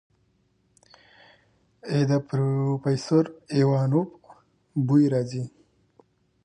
ای 1.89 2.01
د 2.09 2.11
پروفيسر 2.27 3.23
ايوانوف 3.53 4.09
بوئ 4.87 5.05
راځي. 5.13 5.43